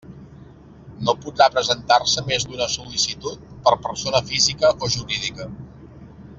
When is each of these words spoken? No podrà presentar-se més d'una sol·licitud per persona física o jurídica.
No 1.09 1.13
podrà 1.25 1.47
presentar-se 1.57 2.23
més 2.31 2.47
d'una 2.49 2.69
sol·licitud 2.77 3.45
per 3.69 3.77
persona 3.87 4.25
física 4.33 4.75
o 4.89 4.93
jurídica. 4.99 5.51